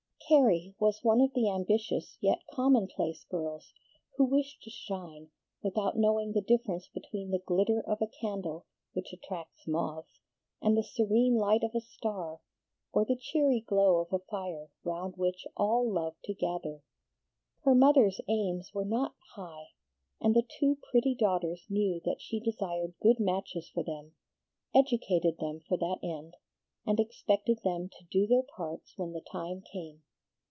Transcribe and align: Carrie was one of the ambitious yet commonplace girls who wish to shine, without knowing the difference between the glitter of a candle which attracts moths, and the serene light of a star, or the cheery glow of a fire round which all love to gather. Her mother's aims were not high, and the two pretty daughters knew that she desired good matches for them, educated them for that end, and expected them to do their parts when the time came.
Carrie 0.31 0.73
was 0.79 1.03
one 1.03 1.19
of 1.19 1.33
the 1.33 1.49
ambitious 1.53 2.17
yet 2.21 2.39
commonplace 2.53 3.25
girls 3.29 3.73
who 4.15 4.23
wish 4.23 4.57
to 4.61 4.69
shine, 4.69 5.29
without 5.61 5.97
knowing 5.97 6.31
the 6.31 6.39
difference 6.39 6.87
between 6.87 7.31
the 7.31 7.39
glitter 7.45 7.81
of 7.85 8.01
a 8.01 8.07
candle 8.07 8.65
which 8.93 9.11
attracts 9.11 9.67
moths, 9.67 10.21
and 10.61 10.77
the 10.77 10.83
serene 10.83 11.35
light 11.35 11.63
of 11.65 11.75
a 11.75 11.81
star, 11.81 12.39
or 12.93 13.03
the 13.03 13.17
cheery 13.17 13.59
glow 13.59 13.97
of 13.97 14.13
a 14.13 14.19
fire 14.31 14.69
round 14.85 15.17
which 15.17 15.45
all 15.57 15.85
love 15.91 16.15
to 16.23 16.33
gather. 16.33 16.81
Her 17.65 17.75
mother's 17.75 18.21
aims 18.29 18.71
were 18.73 18.85
not 18.85 19.15
high, 19.35 19.71
and 20.21 20.33
the 20.33 20.47
two 20.49 20.77
pretty 20.91 21.13
daughters 21.13 21.65
knew 21.69 21.99
that 22.05 22.21
she 22.21 22.39
desired 22.39 22.93
good 23.01 23.19
matches 23.19 23.67
for 23.73 23.83
them, 23.83 24.13
educated 24.73 25.39
them 25.39 25.59
for 25.67 25.75
that 25.75 25.99
end, 26.01 26.37
and 26.87 27.01
expected 27.01 27.59
them 27.65 27.89
to 27.89 28.05
do 28.09 28.25
their 28.25 28.43
parts 28.55 28.93
when 28.97 29.11
the 29.11 29.19
time 29.29 29.61
came. 29.73 30.03